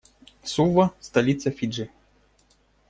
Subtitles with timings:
[0.43, 1.89] Сува- столица Фиджи.